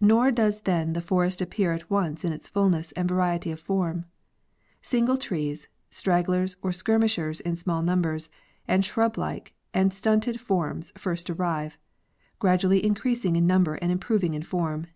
[0.00, 4.04] Nor does then the forest appear at once in its fullness and variety of form.
[4.82, 8.30] Single trees, stragglers or skirmishers in small numbers,
[8.68, 11.76] and shrub like and stunted forms first arrive,
[12.38, 14.86] gradually increasing in number and improving in form.